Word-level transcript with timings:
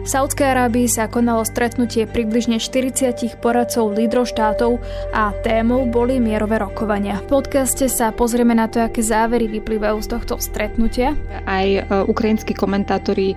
V 0.00 0.08
Saudskej 0.08 0.56
Arábii 0.56 0.88
sa 0.88 1.12
konalo 1.12 1.44
stretnutie 1.44 2.08
približne 2.08 2.56
40 2.56 3.36
poradcov 3.36 3.92
lídrov 3.92 4.32
štátov 4.32 4.80
a 5.12 5.36
témou 5.44 5.84
boli 5.84 6.16
mierové 6.16 6.56
rokovania. 6.56 7.20
V 7.28 7.36
podcaste 7.36 7.84
sa 7.84 8.08
pozrieme 8.08 8.56
na 8.56 8.64
to, 8.64 8.80
aké 8.80 9.04
závery 9.04 9.44
vyplývajú 9.60 10.00
z 10.00 10.08
tohto 10.08 10.34
stretnutia. 10.40 11.12
Aj 11.44 11.68
e, 11.68 11.84
ukrajinskí 11.84 12.56
komentátori 12.56 13.36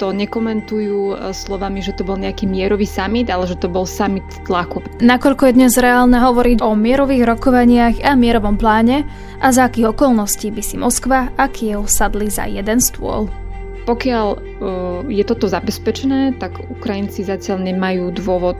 to 0.00 0.16
nekomentujú 0.16 1.20
e, 1.20 1.36
slovami, 1.36 1.84
že 1.84 1.92
to 1.92 2.08
bol 2.08 2.16
nejaký 2.16 2.48
mierový 2.48 2.88
summit, 2.88 3.28
ale 3.28 3.44
že 3.44 3.60
to 3.60 3.68
bol 3.68 3.84
summit 3.84 4.24
tlaku. 4.48 4.80
Nakoľko 5.04 5.52
je 5.52 5.56
dnes 5.68 5.76
reálne 5.76 6.16
hovoriť 6.16 6.64
o 6.64 6.72
mierových 6.72 7.28
rokovaniach 7.28 8.00
a 8.00 8.16
mierovom 8.16 8.56
pláne 8.56 9.04
a 9.36 9.52
za 9.52 9.68
akých 9.68 9.92
okolností 9.92 10.48
by 10.48 10.62
si 10.64 10.80
Moskva 10.80 11.28
a 11.36 11.44
Kiev 11.52 11.92
sadli 11.92 12.32
za 12.32 12.48
jeden 12.48 12.80
stôl. 12.80 13.43
Pokiaľ 13.84 14.26
uh, 14.32 14.38
je 15.12 15.24
toto 15.28 15.44
zabezpečené, 15.44 16.40
tak 16.40 16.56
Ukrajinci 16.72 17.20
zatiaľ 17.20 17.68
nemajú 17.68 18.16
dôvod 18.16 18.56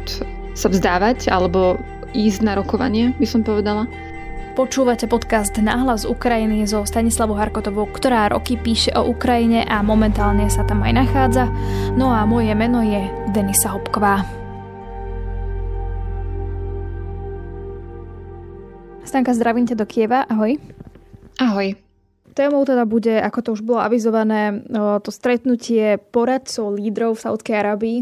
sa 0.52 0.68
vzdávať 0.68 1.32
alebo 1.32 1.80
ísť 2.14 2.40
na 2.46 2.54
rokovanie, 2.54 3.16
by 3.16 3.26
som 3.26 3.40
povedala. 3.42 3.88
Počúvate 4.54 5.10
podcast 5.10 5.50
Náhlas 5.58 6.06
Ukrajiny 6.06 6.62
zo 6.70 6.86
Stanislavou 6.86 7.34
Harkotovou, 7.34 7.90
ktorá 7.90 8.30
roky 8.30 8.54
píše 8.54 8.94
o 8.94 9.02
Ukrajine 9.10 9.66
a 9.66 9.82
momentálne 9.82 10.46
sa 10.46 10.62
tam 10.62 10.86
aj 10.86 10.94
nachádza. 10.94 11.50
No 11.98 12.14
a 12.14 12.22
moje 12.22 12.54
meno 12.54 12.78
je 12.78 13.02
Denisa 13.34 13.74
Hopková. 13.74 14.22
Stanka, 19.02 19.34
zdravím 19.34 19.66
ťa 19.66 19.74
do 19.74 19.86
Kieva. 19.90 20.22
Ahoj. 20.30 20.54
Ahoj. 21.42 21.74
Témou 22.34 22.66
teda 22.66 22.82
bude, 22.82 23.14
ako 23.22 23.38
to 23.46 23.48
už 23.54 23.62
bolo 23.62 23.78
avizované, 23.78 24.66
to 24.74 25.10
stretnutie 25.14 26.02
poradcov 26.10 26.74
lídrov 26.74 27.14
v 27.14 27.22
Saudskej 27.30 27.54
Arabii, 27.62 27.98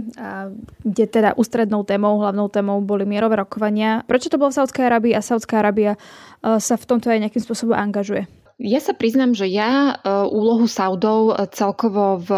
kde 0.88 1.04
teda 1.04 1.36
ústrednou 1.36 1.84
témou, 1.84 2.16
hlavnou 2.16 2.48
témou 2.48 2.80
boli 2.80 3.04
mierové 3.04 3.36
rokovania. 3.36 4.00
Prečo 4.08 4.32
to 4.32 4.40
bolo 4.40 4.48
v 4.48 4.56
Saudskej 4.56 4.88
Arabii 4.88 5.12
a 5.12 5.20
Saudská 5.20 5.60
Arábia 5.60 6.00
sa 6.40 6.74
v 6.80 6.84
tomto 6.88 7.12
aj 7.12 7.28
nejakým 7.28 7.44
spôsobom 7.44 7.76
angažuje? 7.76 8.24
Ja 8.56 8.80
sa 8.80 8.96
priznám, 8.96 9.36
že 9.36 9.52
ja 9.52 10.00
úlohu 10.32 10.64
Saudov 10.64 11.36
celkovo 11.52 12.16
v, 12.16 12.30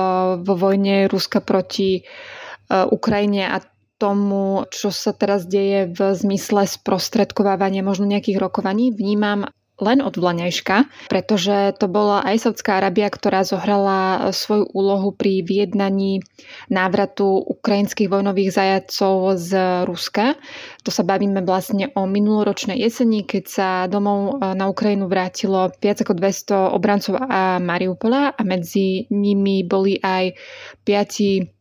vo 0.43 0.55
vojne 0.59 1.07
Ruska 1.07 1.39
proti 1.39 2.03
Ukrajine 2.71 3.55
a 3.55 3.63
tomu, 4.03 4.67
čo 4.75 4.91
sa 4.91 5.15
teraz 5.15 5.47
deje 5.47 5.95
v 5.95 6.01
zmysle 6.11 6.67
sprostredkovávania 6.67 7.87
možno 7.87 8.11
nejakých 8.11 8.43
rokovaní, 8.43 8.91
vnímam 8.91 9.47
len 9.83 9.99
od 9.99 10.15
vlaňajška, 10.15 11.11
pretože 11.11 11.75
to 11.83 11.91
bola 11.91 12.23
aj 12.23 12.47
Saudská 12.47 12.79
Arábia, 12.79 13.11
ktorá 13.11 13.43
zohrala 13.43 14.31
svoju 14.31 14.71
úlohu 14.71 15.11
pri 15.11 15.43
vyjednaní 15.43 16.23
návratu 16.71 17.27
ukrajinských 17.43 18.07
vojnových 18.07 18.55
zajacov 18.55 19.35
z 19.35 19.51
Ruska. 19.83 20.39
To 20.87 20.91
sa 20.95 21.03
bavíme 21.03 21.43
vlastne 21.43 21.91
o 21.99 22.07
minuloročnej 22.07 22.79
jeseni, 22.79 23.27
keď 23.27 23.45
sa 23.51 23.69
domov 23.91 24.39
e, 24.39 24.55
na 24.55 24.71
Ukrajinu 24.71 25.11
vrátilo 25.11 25.75
viac 25.83 26.07
ako 26.07 26.15
200 26.15 26.77
obrancov 26.77 27.19
a 27.19 27.59
Mariupola 27.59 28.31
a 28.31 28.43
medzi 28.47 29.11
nimi 29.11 29.67
boli 29.67 29.99
aj 29.99 30.39
piati 30.87 31.54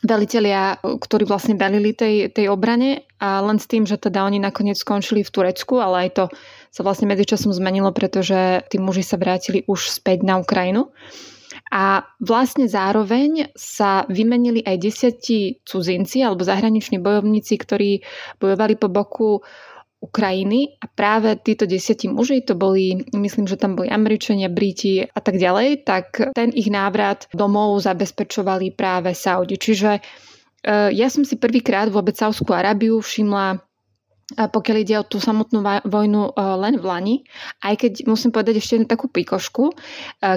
velitelia, 0.00 0.80
ktorí 0.80 1.28
vlastne 1.28 1.60
velili 1.60 1.92
tej, 1.92 2.32
tej 2.32 2.48
obrane 2.48 3.04
a 3.20 3.44
len 3.44 3.60
s 3.60 3.68
tým, 3.68 3.84
že 3.84 4.00
teda 4.00 4.24
oni 4.24 4.40
nakoniec 4.40 4.80
skončili 4.80 5.20
v 5.20 5.32
Turecku, 5.32 5.76
ale 5.76 6.08
aj 6.08 6.10
to 6.16 6.24
sa 6.72 6.80
vlastne 6.80 7.04
medzičasom 7.10 7.52
zmenilo, 7.52 7.92
pretože 7.92 8.64
tí 8.72 8.80
muži 8.80 9.04
sa 9.04 9.20
vrátili 9.20 9.66
už 9.68 9.92
späť 9.92 10.24
na 10.24 10.40
Ukrajinu. 10.40 10.88
A 11.70 12.02
vlastne 12.18 12.66
zároveň 12.66 13.54
sa 13.54 14.02
vymenili 14.10 14.58
aj 14.66 14.76
desiatí 14.82 15.62
cudzinci 15.62 16.18
alebo 16.18 16.42
zahraniční 16.42 16.98
bojovníci, 16.98 17.54
ktorí 17.62 18.02
bojovali 18.42 18.74
po 18.74 18.90
boku 18.90 19.46
Ukrajiny 20.00 20.80
a 20.80 20.88
práve 20.88 21.36
títo 21.44 21.68
desiatí 21.68 22.08
muži, 22.08 22.40
to 22.40 22.56
boli, 22.56 23.04
myslím, 23.12 23.44
že 23.44 23.60
tam 23.60 23.76
boli 23.76 23.92
Američania, 23.92 24.48
Briti 24.48 25.04
a 25.04 25.20
tak 25.20 25.36
ďalej, 25.36 25.84
tak 25.84 26.32
ten 26.32 26.48
ich 26.56 26.72
návrat 26.72 27.28
domov 27.36 27.84
zabezpečovali 27.84 28.72
práve 28.72 29.12
Saudi. 29.12 29.60
Čiže 29.60 29.90
e, 29.96 30.00
ja 30.96 31.06
som 31.12 31.20
si 31.20 31.36
prvýkrát 31.36 31.92
vôbec 31.92 32.16
Saudskú 32.16 32.56
Arábiu 32.56 33.04
všimla 33.04 33.60
pokiaľ 34.36 34.76
ide 34.82 34.94
o 35.00 35.04
tú 35.06 35.18
samotnú 35.18 35.62
vojnu 35.82 36.22
e, 36.30 36.32
len 36.38 36.74
v 36.78 36.84
Lani, 36.84 37.16
aj 37.66 37.74
keď 37.82 37.92
musím 38.06 38.30
povedať 38.30 38.62
ešte 38.62 38.72
jednu 38.78 38.88
takú 38.88 39.10
pikošku, 39.10 39.70
e, 39.70 39.74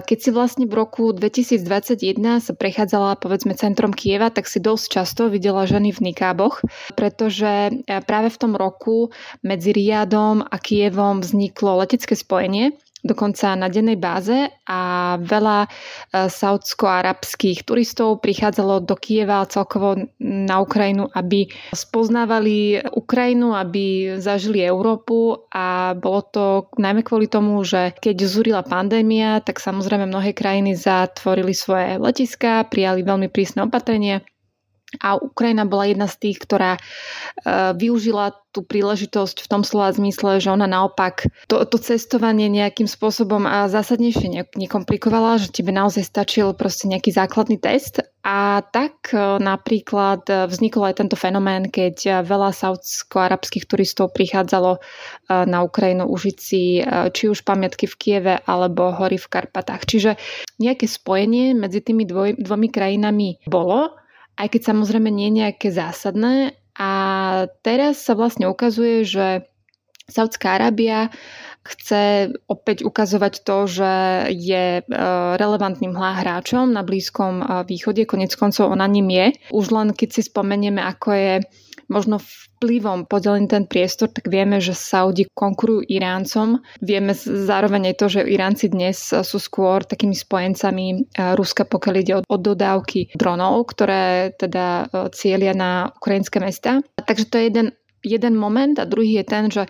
keď 0.01 0.17
si 0.17 0.29
vlastne 0.33 0.65
v 0.65 0.73
roku 0.73 1.13
2021 1.13 2.41
sa 2.41 2.53
prechádzala 2.57 3.21
povedzme 3.21 3.53
centrom 3.53 3.93
Kieva, 3.93 4.33
tak 4.33 4.49
si 4.49 4.57
dosť 4.57 4.85
často 4.89 5.21
videla 5.29 5.69
ženy 5.69 5.93
v 5.93 6.13
nikáboch, 6.13 6.65
pretože 6.97 7.69
e, 7.69 8.01
práve 8.01 8.33
v 8.33 8.37
tom 8.41 8.53
roku 8.57 9.13
medzi 9.45 9.69
Riadom 9.73 10.41
a 10.41 10.57
Kievom 10.57 11.21
vzniklo 11.21 11.85
letecké 11.85 12.17
spojenie, 12.17 12.73
dokonca 13.03 13.53
na 13.59 13.67
dennej 13.67 13.99
báze 13.99 14.47
a 14.63 14.81
veľa 15.19 15.67
e, 15.67 15.69
saudsko-arabských 16.31 17.67
turistov 17.67 18.23
prichádzalo 18.23 18.79
do 18.87 18.95
Kieva 18.95 19.43
celkovo 19.45 19.99
na 20.23 20.55
Ukrajinu, 20.63 21.11
aby 21.11 21.51
spoznávali 21.75 22.79
Ukrajinu, 22.95 23.51
aby 23.53 24.15
zažili 24.23 24.63
Európu 24.63 25.51
a 25.51 25.93
bolo 25.99 26.21
to 26.31 26.45
najmä 26.79 27.03
kvôli 27.03 27.27
tomu, 27.27 27.59
že 27.67 27.91
keď 27.99 28.23
zúrila 28.23 28.63
pandémia, 28.63 29.43
tak 29.43 29.59
samozrejme 29.59 30.07
mnohé 30.07 30.31
krajiny 30.31 30.79
zatvorili 30.79 31.51
svoje 31.51 31.99
letiská, 31.99 32.63
prijali 32.71 33.03
veľmi 33.03 33.27
prísne 33.27 33.67
opatrenia 33.67 34.23
a 35.01 35.17
Ukrajina 35.17 35.65
bola 35.65 35.89
jedna 35.89 36.05
z 36.05 36.15
tých, 36.19 36.37
ktorá 36.43 36.77
e, 36.77 36.81
využila 37.73 38.37
tú 38.53 38.61
príležitosť 38.61 39.41
v 39.41 39.49
tom 39.49 39.65
slova 39.65 39.89
zmysle, 39.89 40.37
že 40.37 40.53
ona 40.53 40.69
naopak 40.69 41.25
to, 41.49 41.65
to 41.65 41.81
cestovanie 41.81 42.45
nejakým 42.53 42.85
spôsobom 42.85 43.49
a 43.49 43.65
zásadnejšie 43.65 44.45
nekomplikovala, 44.53 45.41
že 45.41 45.49
tebe 45.49 45.73
naozaj 45.73 46.05
stačil 46.05 46.53
proste 46.53 46.85
nejaký 46.85 47.09
základný 47.09 47.57
test 47.57 48.05
a 48.21 48.61
tak 48.61 49.09
e, 49.09 49.41
napríklad 49.41 50.29
vznikol 50.29 50.85
aj 50.93 51.01
tento 51.01 51.17
fenomén, 51.17 51.73
keď 51.73 52.21
veľa 52.21 52.53
saudsko-arabských 52.53 53.65
turistov 53.65 54.13
prichádzalo 54.13 54.77
e, 54.77 54.79
na 55.49 55.65
Ukrajinu 55.65 56.05
užiť 56.05 56.37
si 56.37 56.85
či 57.13 57.23
už 57.25 57.41
pamiatky 57.41 57.89
v 57.89 57.97
Kieve 57.97 58.35
alebo 58.45 58.93
hory 58.93 59.17
v 59.17 59.31
Karpatách. 59.33 59.89
Čiže 59.89 60.11
nejaké 60.61 60.85
spojenie 60.85 61.57
medzi 61.57 61.81
tými 61.81 62.05
dvoj, 62.05 62.37
dvomi 62.37 62.69
krajinami 62.69 63.41
bolo 63.49 64.02
aj 64.37 64.47
keď 64.53 64.61
samozrejme 64.73 65.09
nie 65.09 65.29
nejaké 65.29 65.69
zásadné. 65.69 66.57
A 66.73 66.91
teraz 67.61 68.01
sa 68.01 68.17
vlastne 68.17 68.49
ukazuje, 68.49 69.05
že 69.05 69.45
Saudská 70.09 70.59
Arábia 70.59 71.13
chce 71.63 72.35
opäť 72.51 72.83
ukazovať 72.83 73.33
to, 73.47 73.57
že 73.71 73.93
je 74.35 74.65
e, 74.79 74.83
relevantným 75.39 75.95
hráčom 75.95 76.67
na 76.67 76.83
Blízkom 76.83 77.39
e, 77.39 77.45
východe. 77.63 78.03
Konec 78.03 78.35
koncov 78.35 78.67
ona 78.67 78.83
ním 78.83 79.07
je. 79.07 79.27
Už 79.55 79.71
len 79.71 79.95
keď 79.95 80.09
si 80.11 80.21
spomenieme, 80.27 80.83
ako 80.83 81.09
je 81.15 81.33
možno 81.87 82.19
vplyvom 82.19 83.05
podelený 83.09 83.47
ten 83.51 83.63
priestor, 83.67 84.11
tak 84.11 84.31
vieme, 84.31 84.59
že 84.63 84.75
Saudi 84.75 85.27
konkurujú 85.31 85.87
Iráncom. 85.87 86.63
Vieme 86.79 87.15
zároveň 87.17 87.91
aj 87.91 87.95
to, 87.99 88.05
že 88.07 88.27
Iránci 88.27 88.71
dnes 88.71 88.97
sú 89.11 89.37
skôr 89.39 89.83
takými 89.83 90.15
spojencami 90.15 90.85
eh, 90.93 91.33
Ruska, 91.35 91.67
pokiaľ 91.67 91.95
ide 91.99 92.13
o 92.23 92.37
dodávky 92.37 93.15
dronov, 93.15 93.73
ktoré 93.75 94.35
teda 94.35 94.87
eh, 94.87 95.09
cieľia 95.11 95.53
na 95.55 95.91
ukrajinské 95.91 96.39
mesta. 96.39 96.79
Takže 96.99 97.25
to 97.27 97.35
je 97.39 97.45
jeden 97.49 97.67
jeden 98.03 98.35
moment 98.35 98.75
a 98.79 98.85
druhý 98.85 99.23
je 99.23 99.25
ten, 99.25 99.47
že 99.47 99.63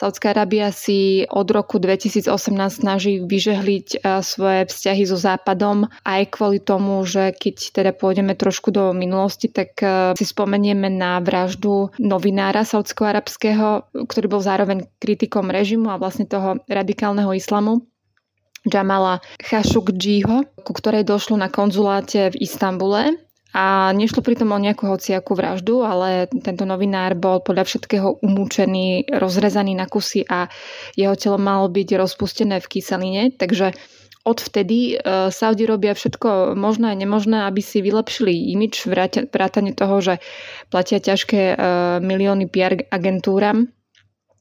Saudská 0.00 0.32
Arábia 0.32 0.72
si 0.72 1.28
od 1.28 1.44
roku 1.52 1.76
2018 1.76 2.32
snaží 2.72 3.20
vyžehliť 3.20 4.00
e, 4.00 4.24
svoje 4.24 4.64
vzťahy 4.64 5.04
so 5.04 5.20
Západom 5.20 5.92
aj 6.08 6.22
kvôli 6.32 6.56
tomu, 6.56 7.04
že 7.04 7.36
keď 7.36 7.56
teda 7.68 7.92
pôjdeme 7.92 8.32
trošku 8.32 8.72
do 8.72 8.96
minulosti, 8.96 9.52
tak 9.52 9.76
e, 9.84 10.16
si 10.16 10.24
spomenieme 10.24 10.88
na 10.88 11.20
vraždu 11.20 11.92
novinára 12.00 12.64
saudsko-arabského, 12.64 13.92
ktorý 14.08 14.26
bol 14.32 14.40
zároveň 14.40 14.88
kritikom 14.96 15.52
režimu 15.52 15.92
a 15.92 16.00
vlastne 16.00 16.24
toho 16.24 16.64
radikálneho 16.64 17.36
islamu. 17.36 17.84
Jamala 18.64 19.20
Khashoggiho, 19.36 20.64
ku 20.64 20.72
ktorej 20.72 21.04
došlo 21.04 21.36
na 21.36 21.52
konzuláte 21.52 22.32
v 22.32 22.40
Istambule 22.40 23.20
a 23.50 23.90
nešlo 23.90 24.22
pritom 24.22 24.54
o 24.54 24.62
nejakú 24.62 24.86
hociakú 24.86 25.34
vraždu, 25.34 25.82
ale 25.82 26.30
tento 26.30 26.62
novinár 26.62 27.18
bol 27.18 27.42
podľa 27.42 27.66
všetkého 27.66 28.22
umúčený, 28.22 29.10
rozrezaný 29.10 29.74
na 29.74 29.90
kusy 29.90 30.22
a 30.30 30.46
jeho 30.94 31.18
telo 31.18 31.34
malo 31.34 31.66
byť 31.66 31.88
rozpustené 31.98 32.62
v 32.62 32.70
kyseline. 32.70 33.34
Takže 33.34 33.74
odvtedy 34.22 35.00
uh, 35.02 35.34
Saudi 35.34 35.66
robia 35.66 35.98
všetko 35.98 36.54
možné 36.54 36.94
a 36.94 36.98
nemožné, 36.98 37.50
aby 37.50 37.58
si 37.58 37.82
vylepšili 37.82 38.54
imič, 38.54 38.86
vrátane 38.86 39.74
toho, 39.74 39.98
že 39.98 40.14
platia 40.70 41.02
ťažké 41.02 41.54
uh, 41.54 41.58
milióny 41.98 42.46
PR 42.46 42.86
agentúram 42.86 43.72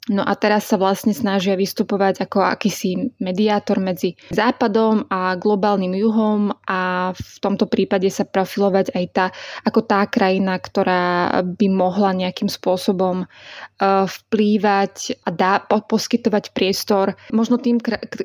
No 0.08 0.26
a 0.26 0.34
teraz 0.40 0.66
sa 0.66 0.80
vlastne 0.80 1.12
snažia 1.12 1.60
vystupovať 1.60 2.24
ako 2.24 2.42
akýsi 2.42 3.14
mediátor 3.22 3.78
medzi 3.78 4.18
západom 4.34 5.06
a 5.12 5.38
globálnym 5.38 5.92
juhom 5.92 6.56
a 6.66 7.12
v 7.14 7.36
tomto 7.44 7.68
prípade 7.68 8.08
sa 8.10 8.24
profilovať 8.26 8.96
aj 8.96 9.06
tá, 9.12 9.26
ako 9.68 9.86
tá 9.86 10.08
krajina, 10.08 10.58
ktorá 10.58 11.44
by 11.44 11.68
mohla 11.68 12.16
nejakým 12.16 12.50
spôsobom 12.50 13.28
uh, 13.28 14.06
vplývať 14.08 15.20
a 15.28 15.36
dá, 15.36 15.62
po, 15.62 15.84
poskytovať 15.84 16.58
priestor 16.58 17.14
možno 17.30 17.62
tým 17.62 17.78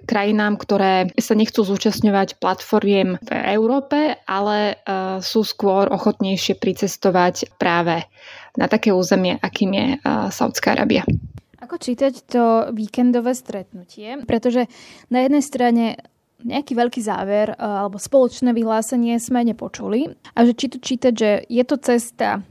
krajinám, 0.09 0.57
ktoré 0.57 1.11
sa 1.21 1.37
nechcú 1.37 1.67
zúčastňovať 1.67 2.41
platformiem 2.41 3.19
v 3.19 3.31
Európe, 3.51 4.15
ale 4.25 4.79
uh, 4.79 5.19
sú 5.21 5.43
skôr 5.45 5.91
ochotnejšie 5.93 6.57
pricestovať 6.57 7.59
práve 7.61 8.09
na 8.57 8.71
také 8.71 8.95
územie, 8.95 9.37
akým 9.43 9.71
je 9.75 9.87
uh, 9.99 10.31
Saudská 10.31 10.79
Arábia. 10.79 11.03
Ako 11.65 11.81
čítať 11.81 12.29
to 12.29 12.45
víkendové 12.77 13.33
stretnutie? 13.33 14.21
Pretože 14.29 14.69
na 15.09 15.25
jednej 15.25 15.41
strane 15.41 15.85
nejaký 16.45 16.77
veľký 16.77 17.01
záver 17.01 17.57
eh, 17.57 17.59
alebo 17.59 17.97
spoločné 17.97 18.53
vyhlásenie 18.53 19.17
sme 19.17 19.41
nepočuli. 19.49 20.13
A 20.37 20.45
že 20.45 20.53
či 20.53 20.67
to 20.69 20.77
čítať, 20.77 21.13
že 21.17 21.31
je 21.49 21.65
to 21.65 21.77
cesta 21.81 22.45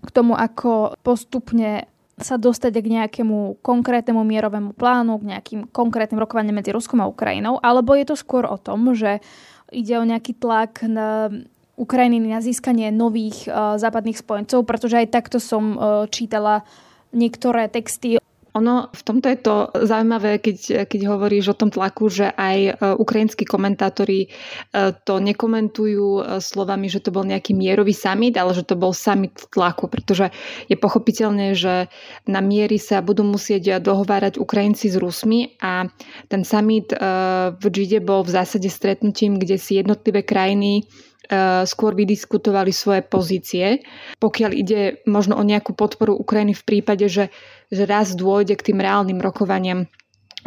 k 0.00 0.08
tomu, 0.08 0.32
ako 0.32 0.96
postupne 1.04 1.84
sa 2.16 2.40
dostať 2.40 2.72
k 2.80 2.92
nejakému 2.96 3.60
konkrétnemu 3.60 4.24
mierovému 4.24 4.72
plánu, 4.72 5.20
k 5.20 5.36
nejakým 5.36 5.60
konkrétnym 5.68 6.16
rokovaniam 6.16 6.56
medzi 6.56 6.72
Ruskom 6.72 7.04
a 7.04 7.10
Ukrajinou, 7.12 7.60
alebo 7.60 7.92
je 7.92 8.08
to 8.08 8.16
skôr 8.16 8.48
o 8.48 8.56
tom, 8.56 8.96
že 8.96 9.20
ide 9.68 10.00
o 10.00 10.08
nejaký 10.08 10.32
tlak 10.40 10.80
na 10.88 11.28
Ukrajiny 11.76 12.24
na 12.24 12.40
získanie 12.40 12.88
nových 12.88 13.44
uh, 13.44 13.76
západných 13.76 14.16
spojencov, 14.16 14.64
pretože 14.64 14.96
aj 14.96 15.12
takto 15.12 15.36
som 15.36 15.76
uh, 15.76 16.08
čítala 16.08 16.64
niektoré 17.12 17.68
texty 17.68 18.16
ono 18.56 18.88
v 18.88 19.02
tomto 19.04 19.28
je 19.28 19.38
to 19.44 19.54
zaujímavé, 19.84 20.40
keď, 20.40 20.88
keď 20.88 21.00
hovoríš 21.12 21.52
o 21.52 21.58
tom 21.58 21.68
tlaku, 21.68 22.08
že 22.08 22.32
aj 22.32 22.58
e, 22.64 22.72
ukrajinskí 22.96 23.44
komentátori 23.44 24.24
e, 24.24 24.28
to 25.04 25.20
nekomentujú 25.20 26.08
e, 26.16 26.22
slovami, 26.40 26.88
že 26.88 27.04
to 27.04 27.12
bol 27.12 27.28
nejaký 27.28 27.52
mierový 27.52 27.92
summit, 27.92 28.40
ale 28.40 28.56
že 28.56 28.64
to 28.64 28.72
bol 28.72 28.96
summit 28.96 29.36
tlaku, 29.52 29.92
pretože 29.92 30.32
je 30.72 30.76
pochopiteľné, 30.80 31.52
že 31.52 31.92
na 32.24 32.40
miery 32.40 32.80
sa 32.80 33.04
budú 33.04 33.28
musieť 33.28 33.76
dohovárať 33.84 34.40
Ukrajinci 34.40 34.88
s 34.88 34.96
Rusmi 34.96 35.60
a 35.60 35.84
ten 36.32 36.40
summit 36.40 36.96
v 37.52 37.64
Džide 37.68 38.00
bol 38.00 38.24
v 38.24 38.32
zásade 38.32 38.72
stretnutím, 38.72 39.36
kde 39.36 39.60
si 39.60 39.76
jednotlivé 39.76 40.24
krajiny 40.24 40.88
skôr 41.66 41.92
vydiskutovali 41.98 42.70
svoje 42.70 43.02
pozície. 43.02 43.82
Pokiaľ 44.22 44.50
ide 44.54 44.80
možno 45.10 45.36
o 45.36 45.42
nejakú 45.42 45.74
podporu 45.74 46.14
Ukrajiny 46.14 46.54
v 46.54 46.66
prípade, 46.66 47.06
že 47.10 47.28
že 47.70 47.82
raz 47.82 48.14
dôjde 48.14 48.54
k 48.54 48.72
tým 48.72 48.78
reálnym 48.78 49.18
rokovaniam 49.18 49.90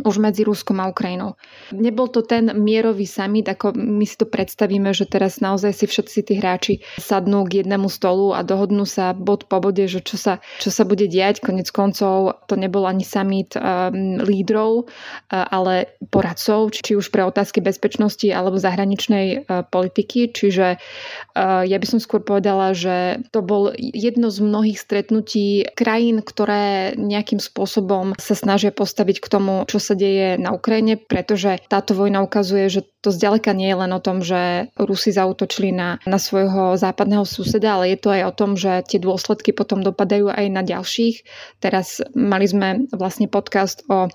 už 0.04 0.16
medzi 0.22 0.48
Ruskom 0.48 0.80
a 0.80 0.90
Ukrajinou. 0.90 1.36
Nebol 1.76 2.08
to 2.10 2.24
ten 2.26 2.52
mierový 2.56 3.06
summit, 3.06 3.48
ako 3.48 3.76
my 3.76 4.06
si 4.06 4.16
to 4.20 4.26
predstavíme, 4.26 4.92
že 4.92 5.10
teraz 5.10 5.40
naozaj 5.44 5.72
si 5.76 5.86
všetci 5.86 6.20
tí 6.26 6.34
hráči 6.40 6.74
sadnú 6.98 7.46
k 7.48 7.64
jednému 7.64 7.88
stolu 7.88 8.34
a 8.36 8.44
dohodnú 8.44 8.84
sa 8.84 9.12
bod 9.14 9.48
po 9.48 9.60
bode, 9.60 9.86
že 9.86 10.04
čo 10.04 10.16
sa, 10.16 10.44
čo 10.60 10.72
sa 10.72 10.84
bude 10.84 11.06
diať. 11.06 11.44
Konec 11.44 11.70
koncov 11.70 12.46
to 12.48 12.56
nebol 12.56 12.88
ani 12.88 13.04
summit 13.04 13.56
um, 13.56 14.20
lídrov, 14.22 14.86
uh, 14.86 15.46
ale 15.50 15.96
poradcov, 16.10 16.74
či 16.74 16.96
už 16.96 17.12
pre 17.14 17.24
otázky 17.28 17.62
bezpečnosti 17.62 18.28
alebo 18.32 18.58
zahraničnej 18.58 19.28
uh, 19.46 19.66
politiky. 19.68 20.32
Čiže 20.32 20.78
uh, 20.78 21.64
ja 21.64 21.78
by 21.78 21.88
som 21.88 22.00
skôr 22.02 22.24
povedala, 22.24 22.74
že 22.74 23.24
to 23.32 23.42
bol 23.42 23.72
jedno 23.76 24.30
z 24.30 24.40
mnohých 24.42 24.80
stretnutí 24.80 25.70
krajín, 25.76 26.22
ktoré 26.22 26.94
nejakým 26.98 27.40
spôsobom 27.40 28.14
sa 28.18 28.36
snažia 28.36 28.74
postaviť 28.74 29.18
k 29.22 29.28
tomu, 29.28 29.54
čo 29.66 29.78
sa 29.82 29.89
deje 29.94 30.36
na 30.42 30.52
Ukrajine, 30.52 30.98
pretože 30.98 31.62
táto 31.70 31.94
vojna 31.94 32.26
ukazuje, 32.26 32.68
že 32.68 32.82
to 33.00 33.14
zďaleka 33.14 33.56
nie 33.56 33.72
je 33.72 33.78
len 33.80 33.92
o 33.96 34.04
tom, 34.04 34.20
že 34.20 34.74
Rusi 34.76 35.16
zautočili 35.16 35.72
na, 35.72 36.02
na 36.04 36.20
svojho 36.20 36.76
západného 36.76 37.24
suseda, 37.24 37.80
ale 37.80 37.96
je 37.96 38.00
to 38.02 38.10
aj 38.12 38.24
o 38.28 38.36
tom, 38.36 38.52
že 38.60 38.84
tie 38.90 39.00
dôsledky 39.00 39.56
potom 39.56 39.80
dopadajú 39.86 40.30
aj 40.34 40.46
na 40.52 40.62
ďalších. 40.66 41.24
Teraz 41.64 42.04
mali 42.12 42.46
sme 42.50 42.90
vlastne 42.92 43.32
podcast 43.32 43.86
o 43.88 44.12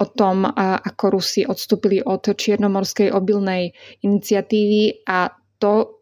o 0.00 0.08
tom, 0.08 0.48
ako 0.56 1.20
Rusi 1.20 1.44
odstúpili 1.44 2.00
od 2.00 2.24
Čiernomorskej 2.24 3.12
obilnej 3.12 3.76
iniciatívy 4.00 5.04
a 5.04 5.28
to, 5.60 6.00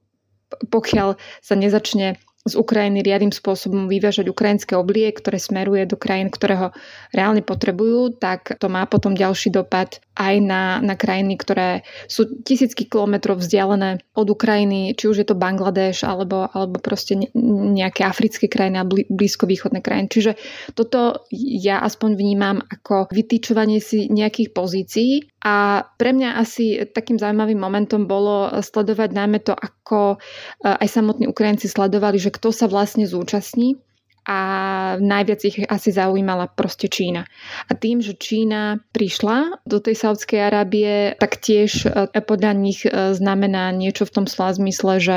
pokiaľ 0.71 1.19
sa 1.43 1.55
nezačne 1.59 2.17
z 2.41 2.57
Ukrajiny 2.57 3.05
riadnym 3.05 3.37
spôsobom 3.37 3.85
vyvážať 3.85 4.33
ukrajinské 4.33 4.73
oblie, 4.73 5.13
ktoré 5.13 5.37
smeruje 5.37 5.85
do 5.85 6.01
krajín, 6.01 6.33
ktoré 6.33 6.55
ho 6.57 6.69
reálne 7.13 7.45
potrebujú, 7.45 8.17
tak 8.17 8.57
to 8.57 8.73
má 8.73 8.89
potom 8.89 9.13
ďalší 9.13 9.53
dopad 9.53 10.01
aj 10.17 10.35
na, 10.41 10.81
na 10.81 10.97
krajiny, 10.97 11.37
ktoré 11.37 11.85
sú 12.09 12.41
tisícky 12.41 12.89
kilometrov 12.89 13.45
vzdialené 13.45 14.01
od 14.17 14.29
Ukrajiny, 14.33 14.97
či 14.97 15.05
už 15.13 15.21
je 15.21 15.27
to 15.29 15.37
Bangladeš 15.37 16.05
alebo, 16.09 16.49
alebo 16.49 16.81
proste 16.81 17.17
nejaké 17.77 18.09
africké 18.09 18.49
krajiny 18.49 18.77
a 18.81 18.89
blízkovýchodné 18.89 19.85
krajiny. 19.85 20.09
Čiže 20.09 20.33
toto 20.73 21.29
ja 21.33 21.85
aspoň 21.85 22.11
vnímam 22.17 22.57
ako 22.65 23.13
vytýčovanie 23.13 23.85
si 23.85 24.09
nejakých 24.09 24.57
pozícií 24.57 25.30
a 25.41 25.89
pre 25.97 26.13
mňa 26.13 26.37
asi 26.37 26.85
takým 26.85 27.17
zaujímavým 27.17 27.57
momentom 27.57 28.05
bolo 28.05 28.53
sledovať 28.61 29.11
najmä 29.17 29.41
to, 29.41 29.57
ako 29.57 30.21
eh, 30.21 30.85
aj 30.85 30.89
samotní 30.89 31.25
Ukrajinci 31.29 31.65
sledovali, 31.65 32.21
že 32.21 32.29
kto 32.29 32.53
sa 32.53 32.69
vlastne 32.69 33.09
zúčastní 33.09 33.81
a 34.29 34.39
najviac 35.01 35.41
ich 35.49 35.57
asi 35.65 35.97
zaujímala 35.97 36.53
proste 36.53 36.93
Čína. 36.93 37.25
A 37.67 37.73
tým, 37.73 38.05
že 38.05 38.21
Čína 38.21 38.85
prišla 38.93 39.65
do 39.65 39.81
tej 39.81 39.97
Saudskej 39.97 40.53
Arábie, 40.53 41.17
tak 41.17 41.41
tiež 41.41 41.89
eh, 41.89 42.21
podľa 42.21 42.53
nich 42.61 42.85
eh, 42.85 43.17
znamená 43.17 43.73
niečo 43.73 44.05
v 44.05 44.15
tom 44.21 44.27
slova 44.29 44.53
zmysle, 44.53 45.01
že 45.01 45.17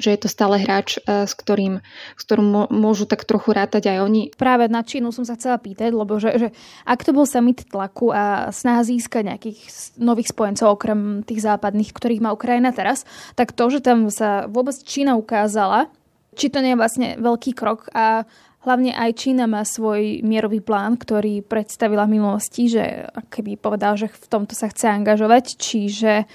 že 0.00 0.10
je 0.16 0.20
to 0.24 0.28
stále 0.32 0.56
hráč, 0.56 0.96
e, 1.04 1.28
s 1.28 1.32
ktorým, 1.36 1.84
s 2.16 2.22
ktorým 2.24 2.72
môžu 2.72 3.04
tak 3.04 3.28
trochu 3.28 3.52
rátať 3.52 3.92
aj 3.92 3.98
oni. 4.00 4.22
Práve 4.34 4.66
na 4.66 4.80
Čínu 4.80 5.12
som 5.12 5.22
sa 5.22 5.36
chcela 5.36 5.60
pýtať, 5.60 5.92
lebo 5.92 6.16
že, 6.16 6.34
že 6.40 6.48
ak 6.88 7.04
to 7.04 7.12
bol 7.12 7.28
summit 7.28 7.68
tlaku 7.68 8.10
a 8.10 8.48
snaha 8.50 8.82
získať 8.82 9.30
nejakých 9.30 9.60
nových 10.00 10.32
spojencov 10.32 10.80
okrem 10.80 11.22
tých 11.22 11.44
západných, 11.44 11.92
ktorých 11.92 12.24
má 12.24 12.32
Ukrajina 12.32 12.72
teraz, 12.72 13.04
tak 13.36 13.52
to, 13.52 13.68
že 13.68 13.84
tam 13.84 14.08
sa 14.08 14.48
vôbec 14.48 14.74
Čína 14.80 15.14
ukázala, 15.20 15.92
či 16.34 16.48
to 16.48 16.64
nie 16.64 16.72
je 16.72 16.80
vlastne 16.80 17.08
veľký 17.20 17.52
krok 17.52 17.92
a 17.92 18.24
Hlavne 18.60 18.92
aj 18.92 19.16
Čína 19.16 19.48
má 19.48 19.64
svoj 19.64 20.20
mierový 20.20 20.60
plán, 20.60 21.00
ktorý 21.00 21.40
predstavila 21.40 22.04
v 22.04 22.20
minulosti, 22.20 22.68
že 22.68 23.08
keby 23.32 23.56
povedal, 23.56 23.96
že 23.96 24.12
v 24.12 24.26
tomto 24.28 24.52
sa 24.52 24.68
chce 24.68 24.84
angažovať, 25.00 25.56
čiže 25.56 26.28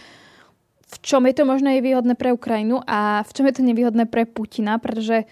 v 0.96 0.98
čom 1.04 1.28
je 1.28 1.36
to 1.36 1.44
možno 1.44 1.76
aj 1.76 1.84
výhodné 1.84 2.16
pre 2.16 2.32
Ukrajinu 2.32 2.80
a 2.88 3.20
v 3.28 3.32
čom 3.36 3.46
je 3.52 3.56
to 3.60 3.68
nevýhodné 3.68 4.08
pre 4.08 4.24
Putina, 4.24 4.80
pretože 4.80 5.28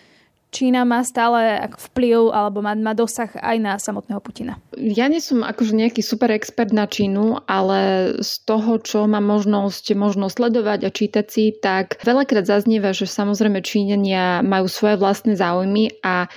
Čína 0.54 0.86
má 0.86 1.02
stále 1.02 1.66
vplyv 1.90 2.30
alebo 2.30 2.62
má, 2.62 2.78
má 2.78 2.94
dosah 2.94 3.34
aj 3.42 3.58
na 3.58 3.74
samotného 3.82 4.22
Putina. 4.22 4.62
Ja 4.78 5.10
nie 5.10 5.18
som 5.18 5.42
akože 5.42 5.74
nejaký 5.74 6.06
super 6.06 6.30
expert 6.30 6.70
na 6.70 6.86
Čínu, 6.86 7.42
ale 7.50 8.14
z 8.22 8.34
toho, 8.46 8.78
čo 8.78 9.10
mám 9.10 9.26
možnosť 9.26 9.98
možno 9.98 10.30
sledovať 10.30 10.86
a 10.86 10.94
čítať 10.94 11.26
si, 11.26 11.58
tak 11.58 11.98
veľakrát 12.06 12.46
zaznieva, 12.46 12.94
že 12.94 13.10
samozrejme 13.10 13.66
Číňania 13.66 14.46
majú 14.46 14.70
svoje 14.70 15.02
vlastné 15.02 15.34
záujmy 15.34 16.06
a 16.06 16.30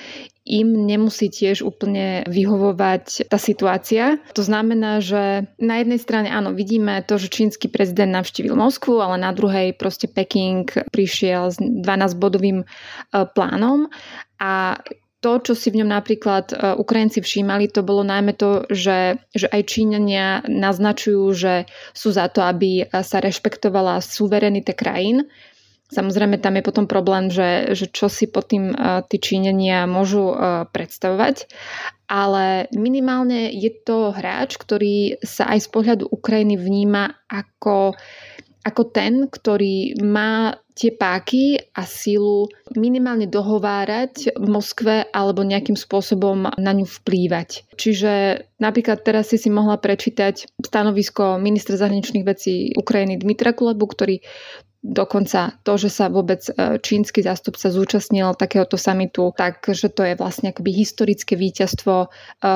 im 0.47 0.87
nemusí 0.87 1.27
tiež 1.27 1.67
úplne 1.67 2.23
vyhovovať 2.31 3.27
tá 3.27 3.35
situácia. 3.37 4.23
To 4.39 4.47
znamená, 4.47 5.03
že 5.03 5.51
na 5.59 5.83
jednej 5.83 5.99
strane 5.99 6.31
áno, 6.31 6.55
vidíme 6.55 7.03
to, 7.03 7.19
že 7.19 7.35
čínsky 7.35 7.67
prezident 7.67 8.15
navštívil 8.15 8.55
Moskvu, 8.55 9.03
ale 9.03 9.19
na 9.19 9.35
druhej 9.35 9.75
proste 9.75 10.07
Peking 10.07 10.71
prišiel 10.95 11.51
s 11.51 11.59
12-bodovým 11.59 12.63
e, 12.63 12.67
plánom 13.35 13.91
a 14.39 14.79
to, 15.19 15.43
čo 15.43 15.59
si 15.59 15.75
v 15.75 15.83
ňom 15.83 15.91
napríklad 15.91 16.55
e, 16.55 16.79
Ukrajinci 16.79 17.19
všímali, 17.19 17.67
to 17.67 17.83
bolo 17.83 18.07
najmä 18.07 18.39
to, 18.39 18.71
že, 18.71 19.19
že 19.35 19.51
aj 19.51 19.63
Číňania 19.67 20.47
naznačujú, 20.47 21.25
že 21.35 21.55
sú 21.91 22.15
za 22.15 22.31
to, 22.31 22.47
aby 22.47 22.87
sa 23.03 23.19
rešpektovala 23.19 23.99
suverenita 23.99 24.79
krajín 24.79 25.27
Samozrejme, 25.87 26.43
tam 26.43 26.59
je 26.59 26.67
potom 26.67 26.91
problém, 26.91 27.31
že, 27.31 27.71
že 27.79 27.87
čo 27.87 28.11
si 28.11 28.27
pod 28.27 28.51
tým 28.51 28.75
uh, 28.75 29.07
tí 29.07 29.23
Číňania 29.23 29.87
môžu 29.87 30.35
uh, 30.35 30.67
predstavovať, 30.67 31.47
ale 32.11 32.67
minimálne 32.75 33.51
je 33.55 33.71
to 33.71 34.11
hráč, 34.11 34.59
ktorý 34.59 35.23
sa 35.23 35.51
aj 35.55 35.63
z 35.63 35.69
pohľadu 35.71 36.05
Ukrajiny 36.11 36.59
vníma 36.59 37.27
ako, 37.31 37.95
ako 38.67 38.83
ten, 38.91 39.31
ktorý 39.31 39.99
má 40.03 40.59
tie 40.77 40.93
páky 40.93 41.73
a 41.73 41.89
sílu 41.89 42.53
minimálne 42.77 43.25
dohovárať 43.25 44.37
v 44.37 44.47
Moskve 44.47 45.09
alebo 45.09 45.41
nejakým 45.41 45.73
spôsobom 45.73 46.53
na 46.61 46.73
ňu 46.77 46.85
vplývať. 46.85 47.65
Čiže 47.81 48.45
napríklad 48.61 49.01
teraz 49.01 49.33
si 49.33 49.41
si 49.41 49.49
mohla 49.49 49.81
prečítať 49.81 50.53
stanovisko 50.61 51.41
ministra 51.41 51.81
zahraničných 51.81 52.29
vecí 52.29 52.77
Ukrajiny 52.77 53.17
Dmitra 53.17 53.57
Kulebu, 53.57 53.89
ktorý 53.89 54.21
dokonca 54.87 55.59
to, 55.67 55.75
že 55.75 55.91
sa 55.91 56.07
vôbec 56.07 56.39
e, 56.47 56.79
čínsky 56.79 57.27
zástupca 57.27 57.67
zúčastnil 57.75 58.39
takéhoto 58.39 58.79
samitu, 58.79 59.35
takže 59.35 59.91
to 59.91 60.07
je 60.07 60.15
vlastne 60.15 60.55
akoby 60.55 60.71
historické 60.71 61.35
víťazstvo 61.35 62.07
e, 62.07 62.09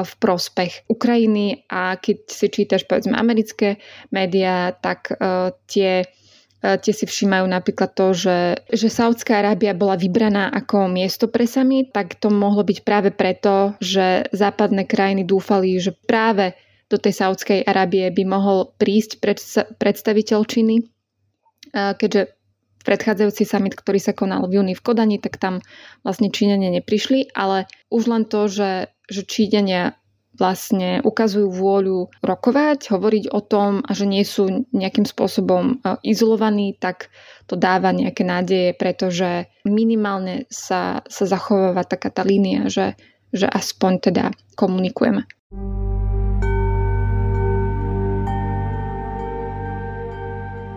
v 0.06 0.12
prospech 0.22 0.86
Ukrajiny. 0.86 1.66
A 1.66 1.98
keď 1.98 2.30
si 2.30 2.46
čítaš 2.46 2.86
povedzme 2.86 3.18
americké 3.18 3.82
médiá, 4.14 4.70
tak 4.78 5.10
e, 5.10 5.50
tie 5.66 6.06
tie 6.60 6.92
si 6.92 7.08
všímajú 7.08 7.48
napríklad 7.48 7.96
to, 7.96 8.12
že, 8.12 8.68
že 8.68 8.92
Saudská 8.92 9.40
Arábia 9.40 9.72
bola 9.72 9.96
vybraná 9.96 10.52
ako 10.52 10.92
miesto 10.92 11.24
pre 11.24 11.48
sami, 11.48 11.88
tak 11.88 12.20
to 12.20 12.28
mohlo 12.28 12.60
byť 12.60 12.84
práve 12.84 13.08
preto, 13.16 13.80
že 13.80 14.28
západné 14.28 14.84
krajiny 14.84 15.24
dúfali, 15.24 15.80
že 15.80 15.96
práve 15.96 16.52
do 16.92 17.00
tej 17.00 17.16
Saudskej 17.16 17.64
Arábie 17.64 18.12
by 18.12 18.24
mohol 18.28 18.76
prísť 18.76 19.24
predstaviteľ 19.80 20.38
Číny 20.44 20.84
keďže 21.72 22.34
predchádzajúci 22.84 23.44
summit, 23.44 23.76
ktorý 23.76 24.00
sa 24.00 24.16
konal 24.16 24.48
v 24.48 24.60
júni 24.60 24.72
v 24.72 24.84
Kodani, 24.84 25.20
tak 25.20 25.36
tam 25.36 25.60
vlastne 26.00 26.32
Číňania 26.32 26.72
neprišli, 26.80 27.32
ale 27.36 27.68
už 27.92 28.08
len 28.08 28.24
to, 28.24 28.48
že, 28.48 28.92
že 29.08 29.22
Číňania 29.28 30.00
vlastne 30.40 31.04
ukazujú 31.04 31.52
vôľu 31.52 32.08
rokovať, 32.24 32.88
hovoriť 32.88 33.24
o 33.28 33.40
tom 33.44 33.84
a 33.84 33.90
že 33.92 34.08
nie 34.08 34.24
sú 34.24 34.64
nejakým 34.72 35.04
spôsobom 35.04 35.76
e, 35.84 36.00
izolovaní, 36.08 36.72
tak 36.80 37.12
to 37.44 37.60
dáva 37.60 37.92
nejaké 37.92 38.24
nádeje, 38.24 38.72
pretože 38.72 39.52
minimálne 39.68 40.48
sa, 40.48 41.04
sa 41.04 41.24
zachováva 41.28 41.84
taká 41.84 42.08
tá 42.08 42.24
línia, 42.24 42.72
že, 42.72 42.96
že 43.36 43.44
aspoň 43.44 43.92
teda 44.00 44.24
komunikujeme. 44.56 45.28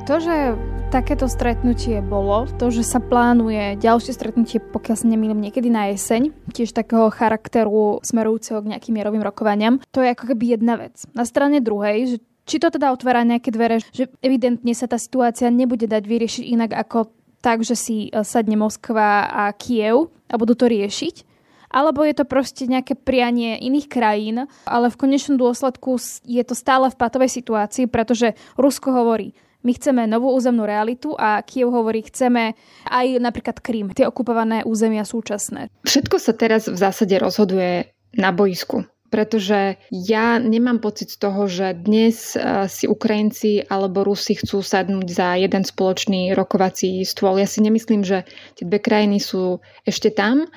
To, 0.03 0.19
že 0.19 0.59
takéto 0.93 1.25
stretnutie 1.25 2.05
bolo, 2.05 2.45
to, 2.61 2.69
že 2.69 2.85
sa 2.85 3.01
plánuje 3.01 3.81
ďalšie 3.81 4.13
stretnutie, 4.13 4.61
pokiaľ 4.61 4.93
sa 5.01 5.09
nemýlim, 5.09 5.41
niekedy 5.41 5.65
na 5.65 5.89
jeseň, 5.89 6.29
tiež 6.53 6.69
takého 6.69 7.09
charakteru 7.09 7.97
smerujúceho 8.05 8.61
k 8.61 8.69
nejakým 8.77 8.93
mierovým 9.01 9.25
rokovaniam, 9.25 9.81
to 9.89 10.05
je 10.05 10.13
ako 10.13 10.29
keby 10.29 10.53
jedna 10.53 10.77
vec. 10.77 11.01
Na 11.17 11.25
strane 11.25 11.65
druhej, 11.65 11.97
že 12.13 12.17
či 12.45 12.61
to 12.61 12.69
teda 12.69 12.93
otvára 12.93 13.25
nejaké 13.25 13.49
dvere, 13.49 13.81
že 13.89 14.05
evidentne 14.21 14.69
sa 14.77 14.85
tá 14.85 15.01
situácia 15.01 15.49
nebude 15.49 15.89
dať 15.89 16.05
vyriešiť 16.05 16.43
inak 16.45 16.77
ako 16.85 17.09
tak, 17.41 17.65
že 17.65 17.73
si 17.73 18.13
e, 18.13 18.21
sadne 18.21 18.53
Moskva 18.53 19.33
a 19.33 19.49
Kiev 19.57 20.13
a 20.29 20.37
budú 20.37 20.53
to 20.53 20.69
riešiť, 20.69 21.25
alebo 21.73 22.05
je 22.05 22.13
to 22.13 22.29
proste 22.29 22.69
nejaké 22.69 22.93
prianie 22.93 23.57
iných 23.65 23.89
krajín, 23.89 24.45
ale 24.69 24.93
v 24.93 24.99
konečnom 25.09 25.41
dôsledku 25.41 25.97
je 26.21 26.43
to 26.45 26.53
stále 26.53 26.85
v 26.93 26.99
patovej 27.01 27.33
situácii, 27.33 27.89
pretože 27.89 28.37
Rusko 28.61 28.93
hovorí, 28.93 29.33
my 29.63 29.71
chceme 29.73 30.03
novú 30.05 30.31
územnú 30.35 30.67
realitu 30.67 31.15
a 31.15 31.39
Kiev 31.41 31.71
hovorí, 31.71 32.03
chceme 32.03 32.53
aj 32.87 33.07
napríklad 33.17 33.57
Krím, 33.63 33.95
tie 33.95 34.05
okupované 34.05 34.67
územia 34.67 35.07
súčasné. 35.07 35.71
Všetko 35.87 36.19
sa 36.19 36.35
teraz 36.35 36.67
v 36.67 36.77
zásade 36.77 37.15
rozhoduje 37.17 37.95
na 38.13 38.29
boisku 38.29 38.85
pretože 39.13 39.77
ja 39.93 40.41
nemám 40.41 40.81
pocit 40.81 41.13
z 41.13 41.21
toho, 41.21 41.45
že 41.45 41.77
dnes 41.77 42.33
eh, 42.33 42.65
si 42.65 42.89
Ukrajinci 42.89 43.69
alebo 43.69 44.01
Rusi 44.01 44.33
chcú 44.33 44.65
sadnúť 44.65 45.05
za 45.05 45.37
jeden 45.37 45.61
spoločný 45.61 46.33
rokovací 46.33 47.05
stôl. 47.05 47.37
Ja 47.37 47.45
si 47.45 47.61
nemyslím, 47.61 48.01
že 48.01 48.25
tie 48.57 48.65
dve 48.65 48.81
krajiny 48.81 49.21
sú 49.21 49.61
ešte 49.85 50.09
tam. 50.09 50.49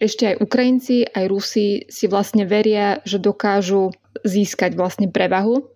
Ešte 0.00 0.32
aj 0.32 0.40
Ukrajinci, 0.40 1.04
aj 1.04 1.24
Rusi 1.28 1.84
si 1.92 2.08
vlastne 2.08 2.48
veria, 2.48 3.04
že 3.04 3.20
dokážu 3.20 3.92
získať 4.24 4.72
vlastne 4.72 5.12
prevahu. 5.12 5.68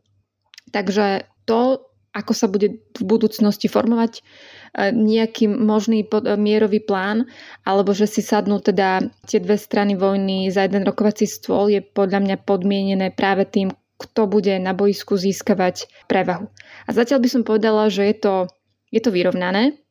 Takže 0.72 1.28
to, 1.44 1.91
ako 2.12 2.33
sa 2.37 2.47
bude 2.47 2.85
v 2.92 3.02
budúcnosti 3.02 3.66
formovať 3.73 4.21
e, 4.21 4.23
nejaký 4.92 5.49
možný 5.49 6.04
e, 6.04 6.09
mierový 6.37 6.85
plán, 6.85 7.26
alebo 7.64 7.97
že 7.97 8.04
si 8.04 8.21
sadnú 8.21 8.61
teda 8.61 9.09
tie 9.25 9.40
dve 9.40 9.57
strany 9.57 9.97
vojny 9.97 10.52
za 10.52 10.69
jeden 10.69 10.85
rokovací 10.85 11.25
stôl, 11.25 11.73
je 11.73 11.81
podľa 11.81 12.21
mňa 12.21 12.37
podmienené 12.45 13.11
práve 13.16 13.49
tým, 13.49 13.73
kto 13.97 14.28
bude 14.28 14.52
na 14.61 14.76
boisku 14.76 15.16
získavať 15.16 15.88
prevahu. 16.07 16.47
A 16.87 16.90
zatiaľ 16.92 17.19
by 17.25 17.28
som 17.28 17.42
povedala, 17.42 17.88
že 17.88 18.07
je 18.12 18.16
to, 18.19 18.35
je 18.92 19.00
to 19.00 19.11
vyrovnané, 19.11 19.81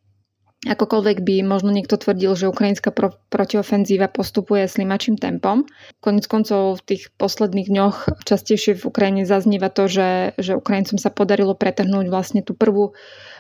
Akokoľvek 0.62 1.26
by 1.26 1.42
možno 1.42 1.74
niekto 1.74 1.98
tvrdil, 1.98 2.38
že 2.38 2.46
ukrajinská 2.46 2.94
pro- 2.94 3.18
protiofenzíva 3.34 4.06
postupuje 4.14 4.70
slimačím 4.70 5.18
tempom. 5.18 5.66
Konec 6.06 6.30
koncov 6.30 6.78
v 6.78 6.86
tých 6.86 7.04
posledných 7.18 7.66
dňoch 7.66 8.22
častejšie 8.30 8.78
v 8.78 8.86
Ukrajine 8.86 9.26
zaznieva 9.26 9.74
to, 9.74 9.90
že, 9.90 10.38
že 10.38 10.54
Ukrajincom 10.54 11.02
sa 11.02 11.10
podarilo 11.10 11.58
pretrhnúť 11.58 12.06
vlastne 12.14 12.46
tú 12.46 12.54
prvú 12.54 12.94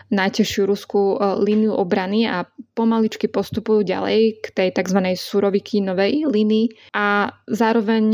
najtežšiu 0.10 0.66
ruskú 0.66 1.13
e, 1.13 1.46
líniu 1.46 1.78
obrany 1.78 2.25
a 2.25 2.50
pomaličky 2.74 3.30
postupujú 3.30 3.86
ďalej 3.86 4.42
k 4.42 4.46
tej 4.58 4.70
tzv. 4.82 5.13
surovikínovej 5.13 6.25
línii 6.25 6.98
a 6.98 7.38
zároveň 7.46 8.06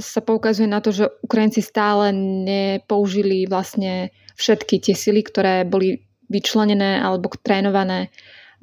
sa 0.00 0.24
poukazuje 0.24 0.72
na 0.72 0.80
to, 0.80 0.88
že 0.88 1.12
Ukrajinci 1.20 1.60
stále 1.60 2.16
nepoužili 2.16 3.44
vlastne 3.44 4.08
všetky 4.40 4.80
tie 4.80 4.96
sily, 4.96 5.20
ktoré 5.20 5.68
boli 5.68 6.00
vyčlenené 6.32 7.04
alebo 7.04 7.28
trénované 7.44 8.08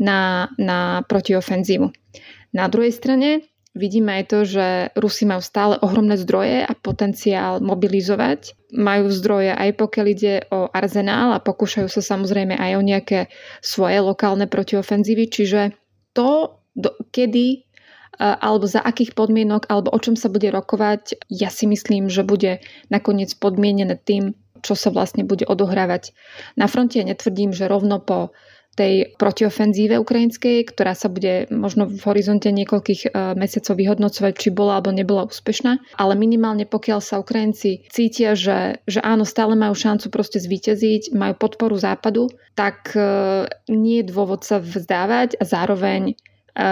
na, 0.01 0.49
na 0.57 1.05
protiofenzívu. 1.05 1.93
Na 2.57 2.65
druhej 2.65 2.91
strane 2.91 3.45
vidíme 3.77 4.19
aj 4.19 4.23
to, 4.27 4.39
že 4.43 4.65
Rusi 4.97 5.23
majú 5.29 5.39
stále 5.39 5.77
ohromné 5.79 6.17
zdroje 6.17 6.65
a 6.65 6.73
potenciál 6.73 7.61
mobilizovať. 7.61 8.57
Majú 8.73 9.13
zdroje 9.13 9.53
aj 9.53 9.69
pokiaľ 9.77 10.05
ide 10.09 10.33
o 10.49 10.67
arzenál 10.73 11.31
a 11.31 11.43
pokúšajú 11.43 11.87
sa 11.87 12.01
samozrejme 12.01 12.57
aj 12.57 12.71
o 12.75 12.81
nejaké 12.83 13.19
svoje 13.63 14.01
lokálne 14.01 14.49
protiofenzívy, 14.49 15.29
čiže 15.29 15.61
to, 16.11 16.59
do, 16.75 16.91
kedy 17.13 17.63
alebo 18.21 18.67
za 18.69 18.83
akých 18.83 19.17
podmienok, 19.17 19.65
alebo 19.71 19.89
o 19.89 19.97
čom 19.97 20.13
sa 20.13 20.29
bude 20.29 20.51
rokovať, 20.51 21.25
ja 21.31 21.49
si 21.49 21.65
myslím, 21.65 22.05
že 22.11 22.21
bude 22.21 22.61
nakoniec 22.93 23.33
podmienené 23.33 23.97
tým, 23.97 24.37
čo 24.61 24.77
sa 24.77 24.93
vlastne 24.93 25.25
bude 25.25 25.47
odohrávať 25.47 26.13
na 26.53 26.69
fronte. 26.69 27.01
Netvrdím, 27.01 27.49
že 27.49 27.65
rovno 27.65 27.97
po 27.97 28.35
tej 28.71 29.19
protiofenzíve 29.19 29.99
ukrajinskej, 29.99 30.63
ktorá 30.71 30.95
sa 30.95 31.11
bude 31.11 31.43
možno 31.51 31.91
v 31.91 31.99
horizonte 32.07 32.47
niekoľkých 32.55 33.01
e, 33.03 33.35
mesiacov 33.35 33.75
vyhodnocovať, 33.75 34.33
či 34.39 34.49
bola 34.55 34.79
alebo 34.79 34.95
nebola 34.95 35.27
úspešná. 35.27 35.99
Ale 35.99 36.15
minimálne 36.15 36.63
pokiaľ 36.63 37.03
sa 37.03 37.19
Ukrajinci 37.19 37.83
cítia, 37.91 38.31
že, 38.31 38.79
že 38.87 39.03
áno, 39.03 39.27
stále 39.27 39.59
majú 39.59 39.75
šancu 39.75 40.07
proste 40.07 40.39
zvíťaziť, 40.39 41.11
majú 41.11 41.35
podporu 41.35 41.75
západu, 41.75 42.31
tak 42.55 42.95
e, 42.95 43.03
nie 43.67 43.99
je 43.99 44.07
dôvod 44.07 44.47
sa 44.47 44.63
vzdávať 44.63 45.35
a 45.35 45.43
zároveň 45.43 46.01
e, 46.11 46.13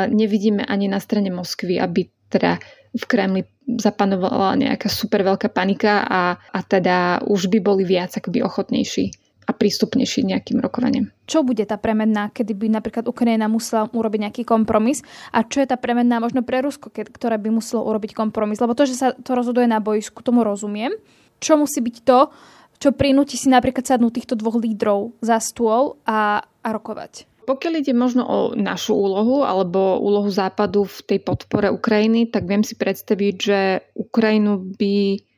nevidíme 0.07 0.63
ani 0.63 0.87
na 0.87 1.03
strane 1.03 1.27
Moskvy, 1.35 1.83
aby 1.83 2.07
teda 2.31 2.63
v 2.95 3.03
Kremli 3.05 3.43
zapanovala 3.77 4.55
nejaká 4.55 4.87
super 4.87 5.21
veľká 5.21 5.51
panika 5.51 6.07
a, 6.07 6.39
a 6.39 6.59
teda 6.63 7.27
už 7.27 7.51
by 7.51 7.59
boli 7.61 7.83
viac 7.85 8.15
akoby 8.15 8.41
ochotnejší 8.41 9.28
prístupnejší 9.59 10.23
nejakým 10.23 10.63
rokovaním. 10.63 11.11
Čo 11.27 11.43
bude 11.43 11.67
tá 11.67 11.75
premenná, 11.75 12.31
kedy 12.31 12.55
by 12.55 12.67
napríklad 12.79 13.05
Ukrajina 13.05 13.51
musela 13.51 13.91
urobiť 13.91 14.19
nejaký 14.31 14.43
kompromis 14.47 15.03
a 15.35 15.43
čo 15.43 15.59
je 15.59 15.67
tá 15.67 15.75
premenná 15.75 16.23
možno 16.23 16.41
pre 16.41 16.63
Rusko, 16.63 16.87
ktoré 16.89 17.35
by 17.35 17.51
muselo 17.51 17.83
urobiť 17.83 18.15
kompromis? 18.15 18.63
Lebo 18.63 18.73
to, 18.73 18.87
že 18.87 18.95
sa 18.95 19.07
to 19.11 19.35
rozhoduje 19.35 19.67
na 19.67 19.83
bojsku, 19.83 20.23
tomu 20.23 20.47
rozumiem. 20.47 20.95
Čo 21.43 21.59
musí 21.59 21.83
byť 21.83 21.97
to, 22.07 22.31
čo 22.79 22.95
prinúti 22.95 23.35
si 23.35 23.51
napríklad 23.51 23.83
sadnúť 23.83 24.23
týchto 24.23 24.39
dvoch 24.39 24.55
lídrov 24.55 25.19
za 25.19 25.43
stôl 25.43 25.99
a, 26.07 26.39
a 26.39 26.67
rokovať? 26.71 27.27
Pokiaľ 27.43 27.73
ide 27.81 27.97
možno 27.97 28.23
o 28.29 28.37
našu 28.53 28.93
úlohu 28.93 29.41
alebo 29.41 29.97
úlohu 29.97 30.29
Západu 30.29 30.85
v 30.85 30.99
tej 31.01 31.19
podpore 31.25 31.73
Ukrajiny, 31.73 32.29
tak 32.29 32.45
viem 32.45 32.61
si 32.61 32.77
predstaviť, 32.77 33.35
že 33.35 33.59
Ukrajinu 33.97 34.77
by 34.77 35.28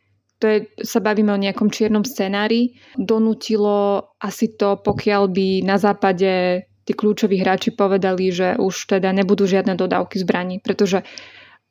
to 0.41 0.45
je, 0.50 0.57
sa 0.81 0.98
bavíme 0.98 1.29
o 1.29 1.38
nejakom 1.38 1.69
čiernom 1.69 2.01
scenári, 2.01 2.74
donútilo 2.98 4.10
asi 4.17 4.57
to, 4.57 4.81
pokiaľ 4.81 5.29
by 5.29 5.48
na 5.62 5.77
západe 5.77 6.65
tí 6.81 6.91
kľúčoví 6.98 7.38
hráči 7.38 7.77
povedali, 7.77 8.33
že 8.33 8.57
už 8.57 8.89
teda 8.98 9.13
nebudú 9.13 9.45
žiadne 9.45 9.77
dodávky 9.77 10.17
zbraní, 10.17 10.57
pretože 10.57 11.05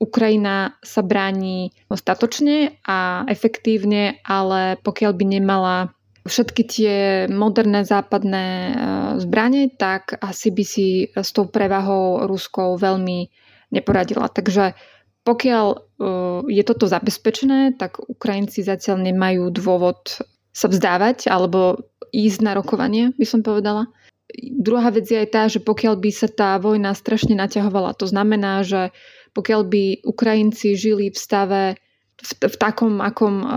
Ukrajina 0.00 0.80
sa 0.80 1.04
bráni 1.04 1.76
statočne 1.92 2.80
a 2.88 3.28
efektívne, 3.28 4.22
ale 4.24 4.80
pokiaľ 4.80 5.12
by 5.12 5.24
nemala 5.28 5.92
všetky 6.24 6.62
tie 6.64 6.96
moderné 7.28 7.84
západné 7.84 8.46
e, 8.46 8.72
zbranie, 9.20 9.68
tak 9.76 10.16
asi 10.20 10.52
by 10.52 10.64
si 10.64 10.88
s 11.12 11.30
tou 11.36 11.48
prevahou 11.48 12.24
Ruskou 12.24 12.80
veľmi 12.80 13.28
neporadila. 13.72 14.32
Takže 14.32 14.72
pokiaľ 15.24 15.66
uh, 15.70 16.40
je 16.48 16.62
toto 16.64 16.88
zabezpečené, 16.88 17.76
tak 17.76 18.00
Ukrajinci 18.00 18.64
zatiaľ 18.64 19.04
nemajú 19.04 19.52
dôvod 19.52 20.24
sa 20.50 20.66
vzdávať 20.66 21.30
alebo 21.30 21.84
ísť 22.10 22.40
na 22.42 22.52
rokovanie, 22.58 23.14
by 23.14 23.26
som 23.28 23.40
povedala. 23.44 23.86
Druhá 24.40 24.90
vec 24.94 25.10
je 25.10 25.18
aj 25.18 25.28
tá, 25.30 25.42
že 25.50 25.60
pokiaľ 25.62 25.94
by 25.98 26.10
sa 26.10 26.28
tá 26.30 26.50
vojna 26.58 26.94
strašne 26.94 27.34
naťahovala, 27.34 27.98
to 27.98 28.06
znamená, 28.06 28.62
že 28.62 28.94
pokiaľ 29.34 29.62
by 29.66 29.84
Ukrajinci 30.06 30.74
žili 30.74 31.10
v 31.10 31.18
stave 31.18 31.62
v, 32.20 32.30
v 32.46 32.56
takom, 32.60 33.00
akom 33.00 33.34
uh, 33.40 33.50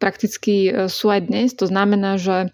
prakticky 0.00 0.70
uh, 0.70 0.88
sú 0.88 1.12
aj 1.12 1.28
dnes, 1.28 1.52
to 1.52 1.68
znamená, 1.68 2.16
že 2.16 2.52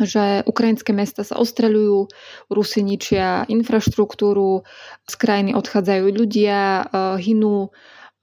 že 0.00 0.40
ukrajinské 0.48 0.96
mesta 0.96 1.20
sa 1.20 1.36
ostreľujú, 1.36 2.08
Rusy 2.48 2.80
ničia 2.80 3.44
infraštruktúru, 3.44 4.64
z 5.04 5.14
krajiny 5.20 5.52
odchádzajú 5.52 6.04
ľudia, 6.08 6.60
e, 6.60 6.84
hynú 7.20 7.68
e, 7.68 7.70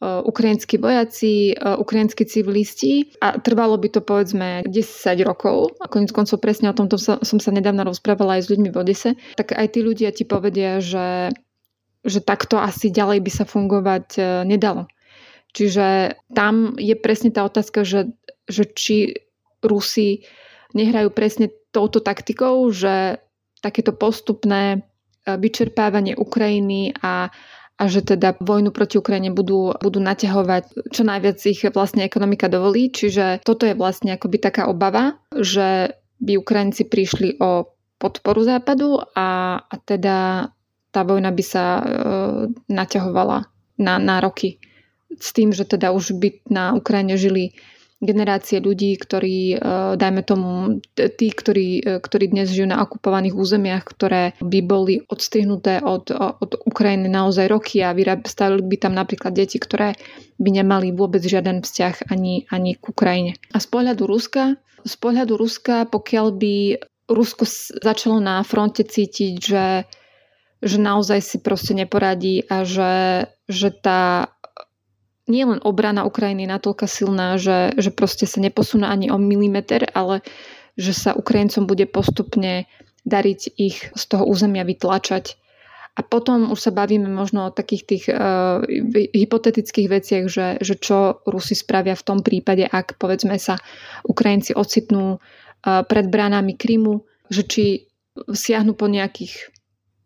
ukrajinskí 0.02 0.82
vojaci, 0.82 1.54
e, 1.54 1.56
ukrajinskí 1.78 2.26
civilisti 2.26 3.14
a 3.22 3.38
trvalo 3.38 3.78
by 3.78 3.86
to 3.94 4.02
povedzme 4.02 4.66
10 4.66 5.22
rokov. 5.22 5.78
A 5.78 5.86
konec 5.86 6.10
koncov 6.10 6.42
presne 6.42 6.74
o 6.74 6.78
tomto 6.78 6.98
som 6.98 7.38
sa 7.38 7.52
nedávno 7.54 7.86
rozprávala 7.86 8.42
aj 8.42 8.50
s 8.50 8.52
ľuďmi 8.58 8.70
v 8.74 8.80
Odese. 8.82 9.14
Tak 9.38 9.54
aj 9.54 9.78
tí 9.78 9.86
ľudia 9.86 10.10
ti 10.10 10.26
povedia, 10.26 10.82
že, 10.82 11.30
že 12.02 12.20
takto 12.26 12.58
asi 12.58 12.90
ďalej 12.90 13.22
by 13.22 13.30
sa 13.30 13.46
fungovať 13.46 14.18
nedalo. 14.42 14.90
Čiže 15.54 16.18
tam 16.34 16.78
je 16.82 16.98
presne 16.98 17.30
tá 17.30 17.46
otázka, 17.46 17.86
že, 17.86 18.14
že 18.50 18.70
či 18.70 19.18
Rusi 19.62 20.26
nehrajú 20.74 21.10
presne 21.14 21.50
touto 21.74 22.02
taktikou, 22.02 22.70
že 22.70 23.22
takéto 23.62 23.94
postupné 23.94 24.64
e, 24.74 24.80
vyčerpávanie 25.36 26.16
Ukrajiny 26.16 26.96
a, 27.04 27.30
a 27.80 27.84
že 27.86 28.02
teda 28.04 28.40
vojnu 28.40 28.72
proti 28.72 28.98
Ukrajine 28.98 29.32
budú, 29.34 29.76
budú 29.78 30.00
naťahovať 30.00 30.92
čo 30.92 31.04
najviac 31.04 31.38
ich 31.46 31.62
vlastne 31.70 32.06
ekonomika 32.06 32.48
dovolí. 32.48 32.90
Čiže 32.90 33.44
toto 33.44 33.68
je 33.68 33.76
vlastne 33.76 34.16
akoby 34.16 34.38
taká 34.40 34.68
obava, 34.72 35.20
že 35.36 35.94
by 36.20 36.36
Ukrajinci 36.40 36.88
prišli 36.88 37.40
o 37.40 37.68
podporu 38.00 38.48
západu 38.48 39.00
a, 39.16 39.60
a 39.60 39.76
teda 39.84 40.48
tá 40.90 41.02
vojna 41.06 41.30
by 41.30 41.44
sa 41.44 41.64
e, 41.78 41.84
naťahovala 42.72 43.46
na, 43.78 43.94
na 44.00 44.18
roky. 44.24 44.58
S 45.10 45.36
tým, 45.36 45.52
že 45.52 45.66
teda 45.66 45.92
už 45.92 46.16
by 46.18 46.48
na 46.50 46.74
Ukrajine 46.74 47.20
žili 47.20 47.54
generácie 48.00 48.63
ľudí, 48.63 48.96
ktorí, 48.96 49.56
e, 49.56 49.58
dajme 50.00 50.24
tomu, 50.24 50.79
tí, 50.96 51.27
ktorí, 51.36 51.70
e, 51.84 52.00
ktorí 52.00 52.32
dnes 52.32 52.48
žijú 52.51 52.72
na 52.72 52.79
okupovaných 52.79 53.36
územiach, 53.36 53.84
ktoré 53.84 54.39
by 54.39 54.60
boli 54.63 55.03
odstrihnuté 55.12 55.84
od, 55.84 56.08
od 56.15 56.51
Ukrajiny 56.63 57.12
naozaj 57.12 57.51
roky 57.51 57.84
a 57.84 57.91
vyrastali 57.91 58.63
by 58.63 58.75
tam 58.79 58.96
napríklad 58.96 59.36
deti, 59.36 59.60
ktoré 59.60 60.00
by 60.39 60.50
nemali 60.63 60.96
vôbec 60.96 61.20
žiaden 61.20 61.60
vzťah 61.60 62.08
ani, 62.08 62.48
ani 62.48 62.79
k 62.79 62.84
Ukrajine. 62.88 63.32
A 63.51 63.60
z 63.60 63.68
pohľadu 63.68 64.08
Ruska, 64.08 64.56
z 64.88 64.96
pohľadu 64.96 65.36
Ruska, 65.36 65.84
pokiaľ 65.91 66.27
by 66.39 66.56
Rusko 67.12 67.44
začalo 67.84 68.24
na 68.24 68.39
fronte 68.48 68.88
cítiť, 68.88 69.34
že, 69.41 69.68
že 70.63 70.77
naozaj 70.79 71.20
si 71.20 71.38
proste 71.44 71.75
neporadí 71.75 72.48
a 72.48 72.63
že, 72.63 73.27
že 73.50 73.75
tá 73.75 74.32
nie 75.29 75.45
len 75.45 75.62
obrana 75.62 76.03
Ukrajiny 76.03 76.50
je 76.50 76.53
natoľko 76.57 76.86
silná, 76.89 77.38
že, 77.38 77.77
že 77.77 77.93
proste 77.93 78.25
sa 78.25 78.41
neposúna 78.41 78.89
ani 78.89 79.13
o 79.13 79.21
milimeter, 79.21 79.86
ale 79.93 80.25
že 80.75 80.91
sa 80.91 81.13
Ukrajincom 81.13 81.69
bude 81.69 81.86
postupne 81.86 82.65
dariť 83.05 83.41
ich 83.55 83.93
z 83.93 84.03
toho 84.09 84.25
územia 84.25 84.65
vytlačať. 84.65 85.38
A 86.00 86.05
potom 86.05 86.55
už 86.55 86.59
sa 86.59 86.71
bavíme 86.71 87.12
možno 87.12 87.51
o 87.51 87.55
takých 87.55 87.83
tých 87.83 88.03
uh, 88.07 88.63
hypotetických 89.12 89.88
veciach, 89.91 90.25
že, 90.31 90.48
že 90.63 90.79
čo 90.79 91.19
Rusi 91.27 91.59
spravia 91.59 91.91
v 91.93 92.05
tom 92.07 92.19
prípade, 92.24 92.63
ak 92.63 92.95
povedzme 92.95 93.36
sa 93.36 93.59
Ukrajinci 94.07 94.55
ocitnú 94.55 95.19
uh, 95.19 95.83
pred 95.83 96.07
bránami 96.07 96.55
Krymu, 96.55 97.03
že 97.27 97.43
či 97.43 97.63
siahnu 98.31 98.79
po 98.79 98.88
nejakých 98.88 99.51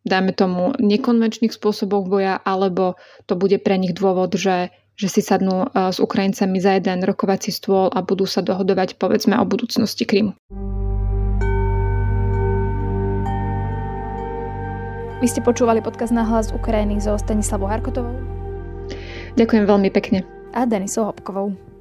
dajme 0.04 0.36
tomu 0.36 0.76
nekonvenčných 0.82 1.56
spôsoboch 1.56 2.10
boja, 2.10 2.42
alebo 2.42 3.00
to 3.30 3.40
bude 3.40 3.56
pre 3.64 3.80
nich 3.80 3.96
dôvod, 3.96 4.36
že 4.36 4.74
že 4.94 5.08
si 5.10 5.22
sadnú 5.26 5.68
e, 5.68 5.92
s 5.92 5.98
Ukrajincami 5.98 6.58
za 6.62 6.78
jeden 6.78 7.02
rokovací 7.02 7.50
stôl 7.50 7.90
a 7.90 8.06
budú 8.06 8.30
sa 8.30 8.46
dohodovať 8.46 9.02
povedzme 9.02 9.38
o 9.38 9.46
budúcnosti 9.46 10.06
Krymu. 10.06 10.38
Vy 15.24 15.28
ste 15.32 15.40
počúvali 15.40 15.80
podkaz 15.80 16.12
na 16.12 16.28
hlas 16.28 16.52
Ukrajiny 16.52 17.00
so 17.00 17.16
Stanislavou 17.16 17.72
Harkotovou. 17.72 18.12
Ďakujem 19.40 19.64
veľmi 19.64 19.90
pekne. 19.90 20.28
A 20.52 20.68
Denisou 20.68 21.10
Hopkovou. 21.10 21.73